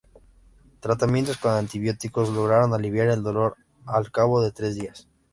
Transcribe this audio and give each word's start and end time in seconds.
Tratamientos 0.79 1.37
con 1.37 1.51
antibióticos 1.51 2.29
lograron 2.29 2.73
aliviar 2.73 3.09
el 3.09 3.21
dolor 3.21 3.55
al 3.85 4.11
cabo 4.11 4.41
de 4.41 4.51
tres 4.51 4.73
días. 4.73 5.07